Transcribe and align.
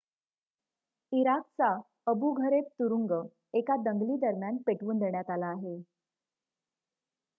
इराकचा 1.11 1.67
Abu 2.07 2.31
Ghraib 2.37 2.71
तुरुंग 2.79 3.11
एका 3.53 3.75
दंगलीदरम्यान 3.83 4.57
पेटवून 4.67 4.99
देण्यात 4.99 5.29
आला 5.29 5.47
आहे 5.49 5.77